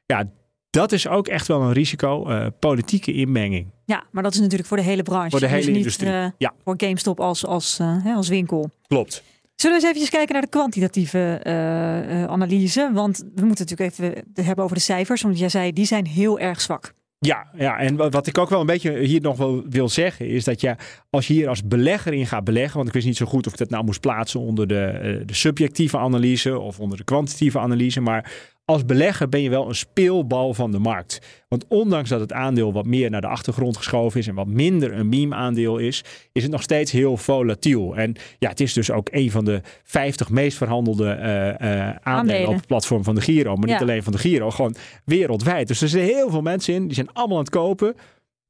[0.07, 0.31] ja,
[0.71, 3.67] dat is ook echt wel een risico, eh, politieke inmenging.
[3.85, 5.31] Ja, maar dat is natuurlijk voor de hele branche.
[5.31, 6.33] Voor de Dus hele niet, industrie.
[6.39, 6.55] Ja.
[6.65, 8.71] Voor GameStop als, als, hè, als winkel.
[8.87, 9.23] Klopt.
[9.63, 12.91] Zullen we eens even kijken naar de kwantitatieve eh, eh, analyse?
[12.93, 15.23] Want we moeten natuurlijk even hebben over de cijfers.
[15.23, 16.95] Want jij zei, die zijn heel erg zwak.
[17.19, 20.27] Ja, ja, en wat wat ik ook wel een beetje hier nog wel wil zeggen,
[20.27, 20.77] is dat je
[21.11, 23.53] als je hier als belegger in gaat beleggen, want ik wist niet zo goed of
[23.53, 27.59] ik dat nou moest plaatsen onder de, eh, de subjectieve analyse of onder de kwantitatieve
[27.59, 28.33] analyse, maar
[28.73, 31.19] als belegger ben je wel een speelbal van de markt.
[31.49, 34.93] Want ondanks dat het aandeel wat meer naar de achtergrond geschoven is en wat minder
[34.93, 37.97] een meme-aandeel is, is het nog steeds heel volatiel.
[37.97, 42.01] En ja, het is dus ook een van de 50 meest verhandelde uh, uh, aandelen,
[42.03, 43.57] aandelen, op het platform van de Giro.
[43.57, 45.69] Maar niet alleen van de Giro, gewoon wereldwijd.
[45.69, 47.95] Dus er zitten heel veel mensen in, die zijn allemaal aan het kopen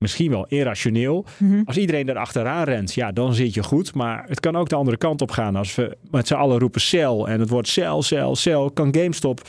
[0.03, 1.25] misschien wel irrationeel.
[1.39, 1.63] Mhm.
[1.65, 3.95] Als iedereen er achteraan rent, ja, dan zit je goed.
[3.95, 5.57] Maar het kan ook de andere kant op gaan.
[5.57, 9.41] Als we met z'n allen roepen sell en het wordt sell, sell, sell, kan GameStop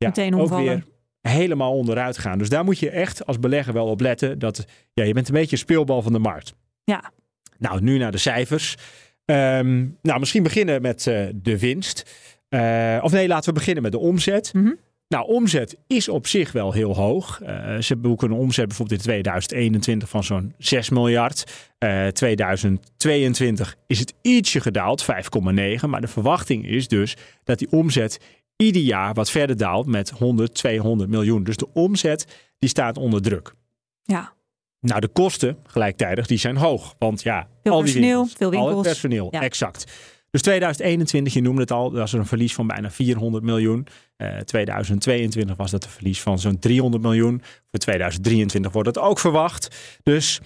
[0.00, 0.64] ja, Meteen ook omvallen.
[0.64, 0.84] weer
[1.32, 2.38] helemaal onderuit gaan.
[2.38, 4.38] Dus daar moet je echt als belegger wel op letten.
[4.38, 6.54] Dat, ja, je bent een beetje speelbal van de markt.
[6.84, 7.12] Ja.
[7.58, 8.76] Nou, nu naar de cijfers.
[9.24, 12.10] Ehm, nou, misschien beginnen met eh, de winst.
[12.48, 14.52] Eh, of nee, laten we beginnen met de omzet.
[14.54, 14.72] Mhm.
[15.08, 17.40] Nou, omzet is op zich wel heel hoog.
[17.40, 21.68] Eh, ze boeken een omzet bijvoorbeeld in 2021 van zo'n 6 miljard.
[21.78, 25.88] Eh 2022 is het ietsje gedaald, 5,9.
[25.90, 28.20] Maar de verwachting is dus dat die omzet
[28.60, 31.44] ieder jaar wat verder daalt met 100, 200 miljoen.
[31.44, 32.26] Dus de omzet
[32.58, 33.54] die staat onder druk.
[34.02, 34.32] Ja.
[34.80, 36.94] Nou, de kosten gelijktijdig die zijn hoog.
[36.98, 38.86] Want ja, Veel al die personeel, winkels, veel Al het winkels.
[38.86, 39.40] personeel, Ja.
[39.42, 39.92] exact.
[40.30, 43.86] Dus 2021, je noemde het al, dat was er een verlies van bijna 400 miljoen.
[44.16, 47.42] Eh 2022 was dat een verlies van zo'n 300 miljoen.
[47.70, 49.76] Voor 2023 wordt het ook verwacht.
[50.02, 50.40] Dus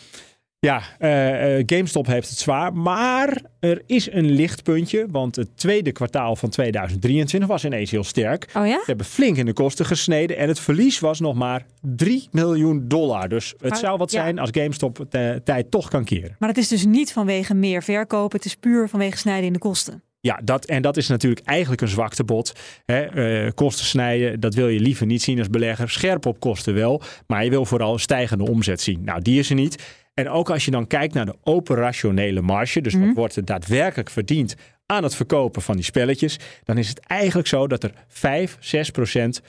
[0.65, 2.73] ja, eh, eh, GameStop heeft het zwaar.
[2.75, 5.07] Maar er is een lichtpuntje.
[5.11, 8.51] Want het tweede kwartaal van 2023 was ineens heel sterk.
[8.57, 8.79] Oh ja?
[8.79, 10.37] Ze hebben flink in de kosten gesneden.
[10.37, 13.29] En het verlies was nog maar 3 miljoen dollar.
[13.29, 14.23] Dus het Maar- zou wat ja.
[14.23, 16.37] zijn als GameStop de tijd toch kan keren.
[16.39, 18.37] Maar het is dus niet vanwege meer verkopen.
[18.37, 20.03] Het is puur vanwege snijden in de kosten.
[20.21, 22.53] Ja, dat, en dat is natuurlijk eigenlijk een zwaktebod.
[22.85, 25.91] Hè, eh, kosten snijden, dat wil je liever niet zien als belegger.
[25.91, 29.05] Scherp op kosten wel, maar je wil vooral stijgende omzet zien.
[29.05, 29.83] Nou, die is er niet.
[30.15, 34.11] En ook als je dan kijkt naar de operationele marge, dus wat wordt er daadwerkelijk
[34.11, 34.55] verdiend
[34.87, 38.91] aan het verkopen van die spelletjes, dan is het eigenlijk zo dat er 5, 6
[38.91, 39.43] procent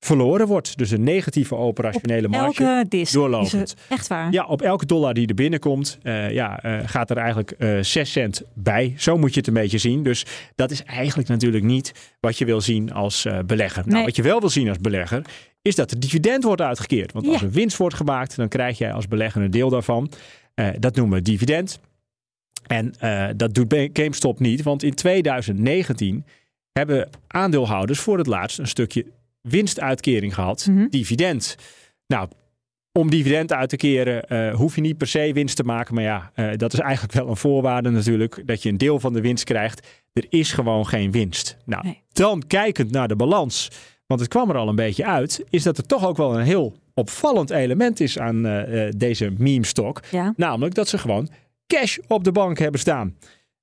[0.00, 0.78] verloren wordt.
[0.78, 2.64] Dus een negatieve operationele marge.
[2.64, 3.12] Elke disc.
[3.12, 3.74] doorlopend.
[3.88, 4.32] Echt waar.
[4.32, 8.12] Ja, op elke dollar die er binnenkomt, eh, ja, eh, gaat er eigenlijk eh 6
[8.12, 8.94] cent bij.
[8.96, 10.02] Zo moet je het een beetje zien.
[10.02, 13.82] Dus dat is eigenlijk natuurlijk niet wat je wil zien als belegger.
[13.86, 15.22] Nou, wat je wel wil zien als belegger,
[15.62, 17.12] is dat er dividend wordt uitgekeerd.
[17.12, 17.46] Want als Ja.
[17.46, 20.10] er winst wordt gemaakt, dan krijg jij als belegger een deel daarvan.
[20.78, 21.80] Dat noemen we dividend.
[22.66, 22.94] En
[23.36, 26.24] dat doet GameStop niet, want in 2019
[26.72, 29.06] hebben aandeelhouders voor het laatst een stukje
[29.48, 30.86] winstuitkering gehad, Mhm.
[30.88, 31.56] dividend.
[32.06, 32.28] Nou,
[32.92, 35.94] om dividend uit te keren eh, hoef je niet per se winst te maken.
[35.94, 38.42] Maar ja, eh, dat is eigenlijk wel een voorwaarde natuurlijk.
[38.46, 39.86] Dat je een deel van de winst krijgt.
[40.12, 41.56] Er is gewoon geen winst.
[41.64, 42.02] Nou, Nee.
[42.12, 43.70] dan kijkend naar de balans.
[44.06, 45.44] Want het kwam er al een beetje uit.
[45.50, 50.00] Is dat er toch ook wel een heel opvallend element is aan eh, deze meme-stok.
[50.10, 50.32] Ja.
[50.36, 51.28] Namelijk dat ze gewoon
[51.66, 53.16] cash op de bank hebben staan.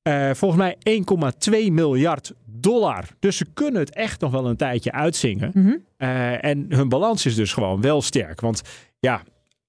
[0.04, 3.06] Eh, volgens mij 1,2 miljard dollar.
[3.20, 5.52] Dus ze kunnen het echt nog wel een tijdje uitzingen.
[5.54, 5.74] Mhm.
[5.98, 8.42] Eh, en hun balans is dus gewoon wel sterk.
[8.42, 8.62] Want
[9.00, 9.24] ja,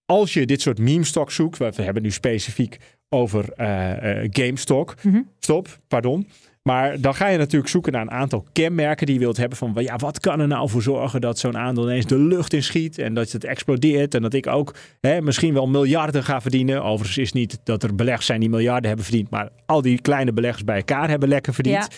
[0.06, 4.94] als je dit soort meme-stock zoekt, we hebben het nu specifiek over eh eh, GameStop,
[5.02, 5.20] Mhm.
[5.38, 6.28] stop, pardon.
[6.68, 9.72] Maar dan ga je natuurlijk zoeken naar een aantal kenmerken die je wilt hebben van
[9.76, 12.98] ja, wat kan er nou voor zorgen dat zo'n aandeel ineens de lucht in schiet
[12.98, 16.82] en dat het explodeert en dat ik ook hè, misschien wel miljarden ga verdienen.
[16.82, 20.32] Overigens is niet dat er beleggers zijn die miljarden hebben verdiend, maar al die kleine
[20.32, 21.88] beleggers bij elkaar hebben lekker verdiend.
[21.90, 21.96] Ja.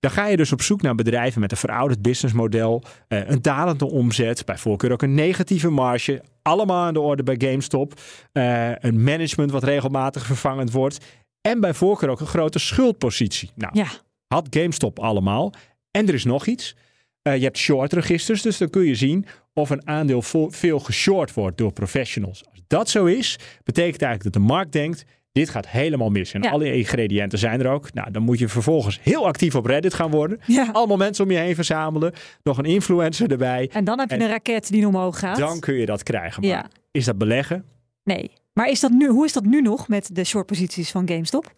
[0.00, 3.90] Dan ga je dus op zoek naar bedrijven met een verouderd businessmodel, eh, een dalende
[3.90, 6.22] omzet, bij voorkeur ook een negatieve marge.
[6.42, 8.00] Allemaal aan de orde bij GameStop.
[8.32, 11.04] Eh, een management wat regelmatig vervangend wordt.
[11.40, 13.50] En bij voorkeur ook een grote schuldpositie.
[13.54, 13.86] Nou, Ja.
[14.26, 15.52] had GameStop allemaal.
[15.90, 16.76] En er is nog iets.
[17.22, 21.34] Eh, je hebt short registers, dus dan kun je zien of een aandeel veel geshort
[21.34, 22.42] wordt door professionals.
[22.50, 26.32] Als dat zo is, betekent eigenlijk dat de markt denkt, dit gaat helemaal mis.
[26.32, 26.50] En Ja.
[26.50, 27.92] alle ingrediënten zijn er ook.
[27.92, 30.40] Nou, dan moet je vervolgens heel actief op Reddit gaan worden.
[30.46, 30.68] Ja.
[30.72, 32.12] Allemaal mensen om je heen verzamelen.
[32.42, 33.68] Nog een influencer erbij.
[33.72, 35.36] En dan heb je En een raket die omhoog gaat.
[35.38, 36.40] Dan kun je dat krijgen.
[36.42, 36.68] Maar Ja.
[36.90, 37.64] is dat beleggen?
[38.04, 38.30] Nee.
[38.52, 41.52] Maar is dat nu, hoe is dat nu nog met de shortposities van GameStop?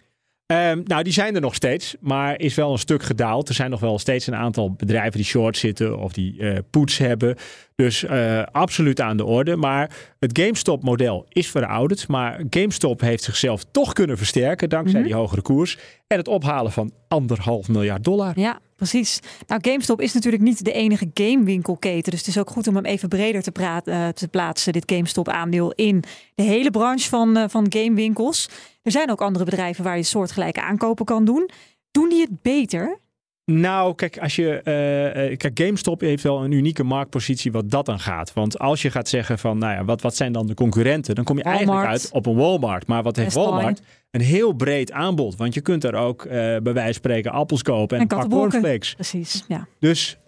[0.47, 3.49] Ehm, nou, die zijn er nog steeds, maar is wel een stuk gedaald.
[3.49, 6.99] Er zijn nog wel steeds een aantal bedrijven die short zitten of die eh poets
[6.99, 7.37] hebben.
[7.75, 9.57] Dus eh, absoluut aan de orde.
[9.57, 12.09] Maar het GameStop-model is verouderd.
[12.09, 15.09] Maar GameStop heeft zichzelf toch kunnen versterken dankzij Mhm.
[15.09, 15.79] die hogere koers.
[16.07, 18.39] En het ophalen van anderhalf miljard dollar.
[18.41, 19.21] Ja, precies.
[19.47, 22.11] Nou, GameStop is natuurlijk niet de enige gamewinkelketen.
[22.11, 23.53] Dus het is ook goed om hem even breder te,
[23.85, 28.49] eh, te plaatsen, dit GameStop-aandeel, in de hele branche van, eh, van gamewinkels.
[28.83, 31.51] Er zijn ook andere bedrijven waar je soortgelijke aankopen kan doen.
[31.91, 32.99] Doen die het beter?
[33.45, 34.61] Nou, kijk, als je.
[34.65, 38.33] eh, eh, kijk, GameStop heeft wel een unieke marktpositie wat dat dan gaat.
[38.33, 41.15] Want als je gaat zeggen van, nou ja, wat, wat zijn dan de concurrenten?
[41.15, 42.87] Dan kom je eigenlijk uit op een Walmart.
[42.87, 43.35] Maar wat heeft.
[43.35, 43.81] Walmart?
[44.11, 45.37] Een heel breed aanbod.
[45.37, 48.95] Want je kunt daar ook, eh, bij wijze van spreken, appels kopen en, En cornflakes.
[48.95, 49.67] Precies, ja.
[49.79, 50.19] Dus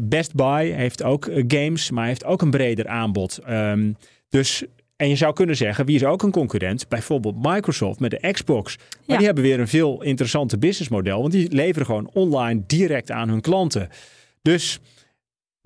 [0.00, 3.38] Best Buy heeft ook games, maar heeft ook een breder aanbod.
[3.38, 3.92] Ehm,
[4.28, 4.64] dus,
[5.02, 6.88] en je zou kunnen zeggen, wie is ook een concurrent?
[6.88, 8.76] Bijvoorbeeld Microsoft met de Xbox.
[8.76, 9.16] Maar Ja.
[9.16, 11.20] die hebben weer een veel interessanter businessmodel.
[11.20, 13.88] Want die leveren gewoon online direct aan hun klanten.
[14.42, 14.78] Dus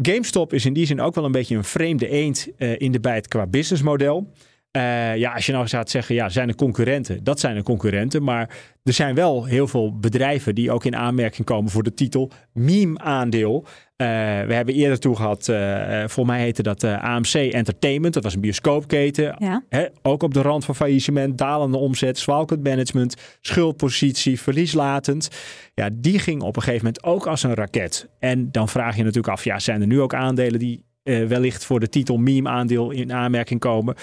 [0.03, 3.01] GameStop is in die zin ook wel een beetje een vreemde eend eh, in de
[3.01, 4.33] bijt qua businessmodel.
[4.77, 7.25] Eh, ja, als je nou gaat zeggen, ja, zijn er concurrenten?
[7.25, 8.49] Dat zijn er concurrenten, maar
[8.83, 13.67] er zijn wel heel veel bedrijven die ook in aanmerking komen voor de titel meme-aandeel.
[13.97, 14.07] Eh,
[14.47, 18.15] we hebben eerder toe gehad, eh voor mij heette dat AMC Entertainment.
[18.15, 19.37] Dat was een bioscoopketen.
[19.39, 19.63] Ja.
[19.69, 25.29] Hè, ook op de rand van faillissement, dalende omzet, zwalkend management, schuldpositie, verlieslatend.
[25.75, 28.09] Ja, die ging op een gegeven moment ook als een raket.
[28.19, 31.81] En dan vraag je natuurlijk af, ja, zijn er nu ook aandelen die wellicht voor
[31.81, 33.95] de titel meme-aandeel in aanmerking komen?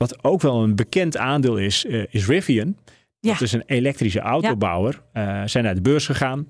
[0.00, 2.76] Wat ook wel een bekend aandeel is, eh, is Rivian.
[3.18, 3.32] Ja.
[3.32, 5.02] Dat is een elektrische autobouwer.
[5.12, 6.46] Eh, zijn naar de beurs gegaan.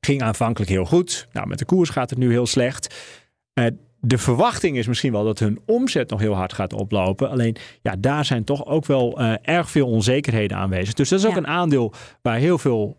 [0.00, 1.28] Ging aanvankelijk heel goed.
[1.32, 2.94] Nou, met de koers gaat het nu heel slecht.
[3.52, 3.66] Eh,
[4.00, 7.30] de verwachting is misschien wel dat hun omzet nog heel hard gaat oplopen.
[7.30, 10.94] Alleen ja, daar zijn toch ook wel erg veel onzekerheden aanwezig.
[10.94, 11.38] Dus dat is ook Ja.
[11.38, 12.96] een aandeel waar heel veel,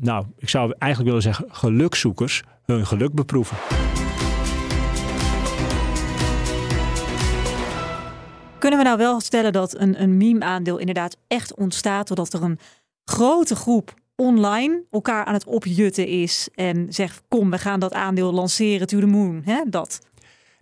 [0.00, 3.56] nou, ik zou eigenlijk willen zeggen, gelukzoekers hun geluk beproeven.
[8.66, 12.58] Kunnen we nou wel stellen dat een, een meme-aandeel inderdaad echt ontstaat doordat er een
[13.04, 18.32] grote groep online elkaar aan het opjutten is en zegt kom we gaan dat aandeel
[18.32, 19.62] lanceren to the moon, hè?
[19.66, 19.98] Dat.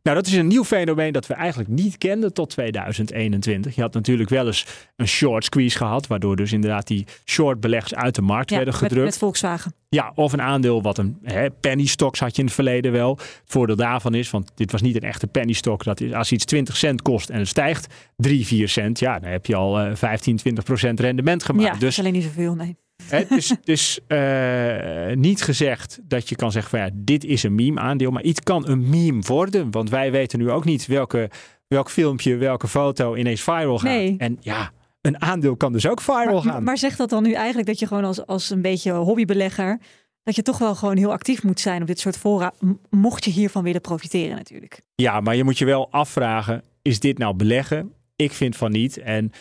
[0.04, 3.74] Nou, dat is een nieuw fenomeen dat we eigenlijk niet kenden tot 2021.
[3.74, 7.94] Je had natuurlijk wel eens een short squeeze gehad, waardoor dus inderdaad die short beleggers
[7.94, 9.06] uit de markt Ja, werden met, gedrukt.
[9.06, 9.74] met Volkswagen.
[9.88, 13.10] Ja, of een aandeel wat een hè, penny stocks had je in het verleden wel.
[13.16, 15.84] Het voordeel daarvan is, want dit was niet een echte penny stock.
[15.84, 18.98] Dat is als iets 20 cent kost en het stijgt 3, 4 cent.
[18.98, 21.64] Ja, dan heb je al eh, 15, 20 procent rendement gemaakt.
[21.64, 22.76] ja, dat dus is alleen niet zoveel, nee.
[23.06, 27.42] Het is, het is eh, niet gezegd dat je kan zeggen van ja, dit is
[27.42, 28.10] een meme aandeel.
[28.10, 29.70] Maar iets kan een meme worden.
[29.70, 31.30] Want wij weten nu ook niet welke,
[31.68, 33.90] welk filmpje, welke foto ineens viral gaat.
[33.90, 34.14] Nee.
[34.18, 36.62] En ja, een aandeel kan dus ook viral Maar, gaan.
[36.62, 39.78] maar zegt dat dan nu eigenlijk dat je gewoon als, als een beetje hobbybelegger,
[40.22, 42.52] dat je toch wel gewoon heel actief moet zijn op dit soort fora,
[42.90, 44.80] mocht je hiervan willen profiteren natuurlijk.
[44.94, 47.92] Ja, maar je moet je wel afvragen: is dit nou beleggen?
[48.16, 48.98] Ik vind van niet.
[48.98, 49.32] En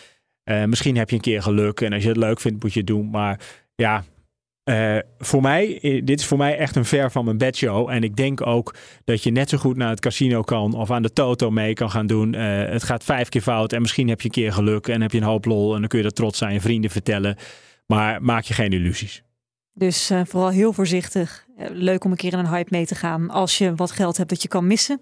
[0.44, 1.80] eh, misschien heb je een keer geluk.
[1.80, 3.10] En als je het leuk vindt, moet je het doen.
[3.10, 3.40] Maar
[3.74, 4.04] ja,
[4.64, 7.90] eh, voor mij, eh, dit is voor mij echt een ver van mijn bedshow.
[7.90, 11.02] En ik denk ook dat je net zo goed naar het casino kan of aan
[11.02, 12.32] de toto mee kan gaan doen.
[12.32, 15.18] Het gaat vijf keer fout en misschien heb je een keer geluk en heb je
[15.18, 15.74] een hoop lol.
[15.74, 17.36] En dan kun je dat trots aan je vrienden vertellen.
[17.86, 19.22] Maar maak je geen illusies.
[19.72, 21.46] Dus vooral heel voorzichtig.
[21.72, 24.28] Leuk om een keer in een hype mee te gaan als je wat geld hebt
[24.28, 25.00] dat je kan missen.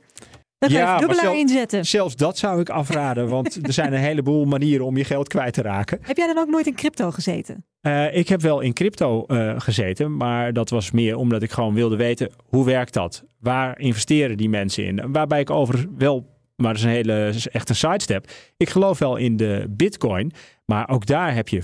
[0.62, 1.84] Dan ga je Ja, dubbelaar zelf- inzetten.
[1.86, 5.54] Zelfs dat zou ik afraden, want er zijn een heleboel manieren om je geld kwijt
[5.54, 5.98] te raken.
[6.02, 7.64] Heb jij dan ook nooit in crypto gezeten?
[7.80, 11.74] Eh, ik heb wel in crypto eh, gezeten, maar dat was meer omdat ik gewoon
[11.74, 13.24] wilde weten hoe werkt dat?
[13.40, 15.12] Waar investeren die mensen in?
[15.12, 18.26] Waarbij ik over wel, maar dat is een hele echt een sidestep.
[18.56, 20.32] Ik geloof wel in de Bitcoin,
[20.66, 21.62] maar ook daar heb je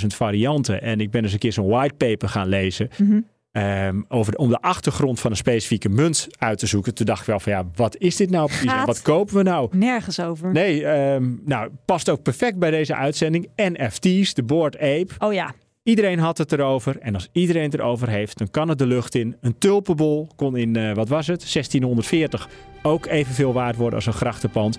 [0.00, 0.82] 15.000 varianten.
[0.82, 2.88] En ik ben eens een keer zo'n whitepaper gaan lezen.
[2.98, 3.20] Mhm.
[3.56, 6.94] Ehm, over om de achtergrond van een specifieke munt uit te zoeken.
[6.94, 8.84] Toen dacht ik wel van ja, wat is dit nou precies?
[8.84, 9.68] Wat kopen we nou?
[9.76, 10.52] Nergens over.
[10.52, 13.48] Nee, ehm, nou, past ook perfect bij deze uitzending.
[13.56, 15.08] NFT's, de Board Ape.
[15.18, 16.98] Oh ja, Iedereen had het erover.
[16.98, 19.36] En als iedereen het erover heeft, dan kan het de lucht in.
[19.40, 22.48] Een tulpenbol kon in, eh, wat was het, 1640
[22.82, 24.78] ook evenveel waard worden als een grachtenpand.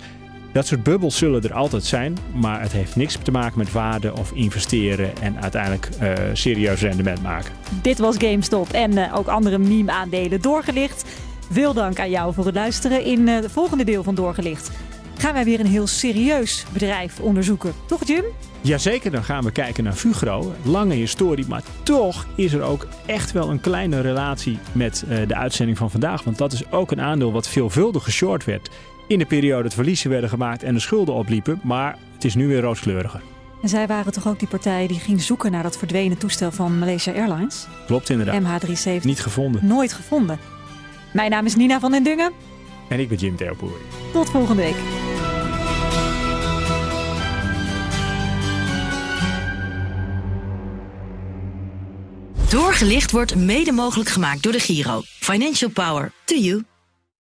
[0.58, 2.18] Dat soort bubbels zullen er altijd zijn.
[2.34, 5.18] Maar het heeft niks te maken met waarde of investeren.
[5.22, 7.54] En uiteindelijk eh, serieus rendement maken.
[7.82, 11.06] dit was GameStop en eh, ook andere meme-aandelen doorgelicht.
[11.52, 13.04] Veel dank aan jou voor het luisteren.
[13.04, 14.72] In eh, het volgende deel van Doorgelicht
[15.18, 17.74] gaan wij weer een heel serieus bedrijf onderzoeken.
[17.86, 18.24] Toch Jim?
[18.62, 20.54] Jazeker, dan gaan we kijken naar Fugro.
[20.64, 25.78] Lange historie, maar toch is er ook echt wel een kleine relatie met de uitzending
[25.78, 26.24] van vandaag.
[26.24, 28.70] Want dat is ook een aandeel wat veelvuldig geshort werd.
[29.08, 31.60] In de periode dat verliezen werden gemaakt en de schulden opliepen.
[31.64, 33.22] Maar het is nu weer rooskleuriger.
[33.62, 36.80] En zij waren toch ook die partij die ging zoeken naar dat verdwenen toestel van
[36.80, 37.68] Malaysia Airlines?
[37.86, 38.64] Klopt inderdaad.
[38.64, 39.04] MH370.
[39.04, 39.66] Niet gevonden.
[39.66, 40.40] Nooit gevonden.
[41.14, 42.32] Mijn naam is Nina van den Dungen.
[42.90, 43.78] En ik ben Jim Terpoer.
[44.14, 44.76] Tot volgende week.
[52.50, 55.02] Doorgelicht wordt mede mogelijk gemaakt door de Giro.
[55.04, 56.64] Financial Power to you.